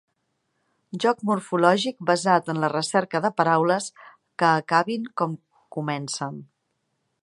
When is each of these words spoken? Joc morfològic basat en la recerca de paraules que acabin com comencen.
Joc 1.03 1.19
morfològic 1.31 1.99
basat 2.11 2.49
en 2.55 2.63
la 2.65 2.71
recerca 2.75 3.23
de 3.27 3.33
paraules 3.43 3.93
que 4.43 4.49
acabin 4.53 5.07
com 5.23 5.41
comencen. 5.79 6.47